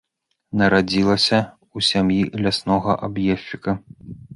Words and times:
Нарадзілася 0.61 1.39
ў 1.43 1.77
сям'і 1.91 2.21
ляснога 2.45 3.01
аб'ездчыка. 3.13 3.83